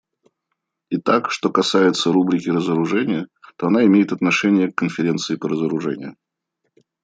Итак, 0.89 1.29
что 1.29 1.51
касается 1.51 2.11
рубрики 2.11 2.49
разоружения, 2.49 3.27
то 3.55 3.67
она 3.67 3.85
имеет 3.85 4.11
отношение 4.11 4.71
к 4.71 4.75
Конференции 4.75 5.35
по 5.35 5.47
разоружению. 5.47 6.15